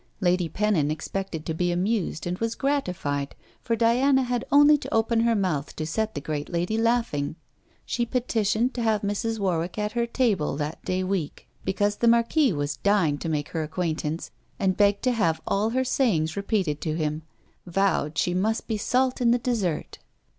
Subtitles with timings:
[0.19, 5.19] Lady Pennon expected to be amused, and was gratified, for Diana had only to open
[5.19, 7.35] her mouth to set the great lady laughing.
[7.85, 9.37] She petitioned to have Mrs.
[9.37, 13.61] Warwick at her table that day week, because the marquis was dying to make her
[13.61, 17.21] acquaintance, and begged to have all her sayings repeated to him;
[17.67, 19.99] vowed she must be salt in the desert.